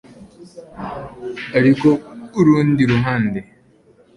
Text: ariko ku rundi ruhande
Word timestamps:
ariko 1.57 1.87
ku 2.31 2.39
rundi 2.45 2.81
ruhande 2.91 3.39